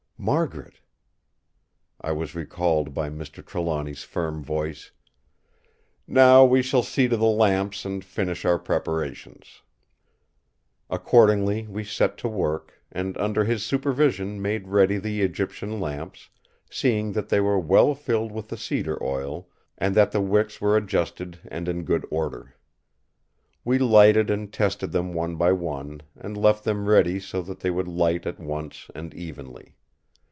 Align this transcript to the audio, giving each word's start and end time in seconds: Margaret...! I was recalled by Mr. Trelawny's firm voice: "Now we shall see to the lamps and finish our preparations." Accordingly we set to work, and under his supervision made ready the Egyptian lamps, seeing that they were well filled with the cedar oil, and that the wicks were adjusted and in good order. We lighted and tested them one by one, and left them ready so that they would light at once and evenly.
Margaret...! 0.23 0.81
I 1.99 2.11
was 2.11 2.35
recalled 2.35 2.93
by 2.93 3.09
Mr. 3.09 3.43
Trelawny's 3.43 4.03
firm 4.03 4.43
voice: 4.43 4.91
"Now 6.05 6.45
we 6.45 6.61
shall 6.61 6.83
see 6.83 7.07
to 7.07 7.17
the 7.17 7.25
lamps 7.25 7.85
and 7.85 8.05
finish 8.05 8.45
our 8.45 8.59
preparations." 8.59 9.63
Accordingly 10.91 11.65
we 11.65 11.83
set 11.83 12.19
to 12.19 12.27
work, 12.29 12.83
and 12.91 13.17
under 13.17 13.45
his 13.45 13.63
supervision 13.65 14.39
made 14.39 14.67
ready 14.67 14.99
the 14.99 15.23
Egyptian 15.23 15.79
lamps, 15.79 16.29
seeing 16.69 17.13
that 17.13 17.29
they 17.29 17.39
were 17.39 17.57
well 17.57 17.95
filled 17.95 18.31
with 18.31 18.49
the 18.49 18.57
cedar 18.57 19.03
oil, 19.03 19.49
and 19.75 19.95
that 19.95 20.11
the 20.11 20.21
wicks 20.21 20.61
were 20.61 20.77
adjusted 20.77 21.39
and 21.47 21.67
in 21.67 21.81
good 21.83 22.05
order. 22.11 22.53
We 23.65 23.79
lighted 23.79 24.29
and 24.29 24.53
tested 24.53 24.91
them 24.91 25.15
one 25.15 25.35
by 25.37 25.51
one, 25.53 26.01
and 26.15 26.37
left 26.37 26.63
them 26.63 26.85
ready 26.87 27.19
so 27.19 27.41
that 27.41 27.61
they 27.61 27.71
would 27.71 27.87
light 27.87 28.27
at 28.27 28.39
once 28.39 28.87
and 28.93 29.15
evenly. 29.15 29.77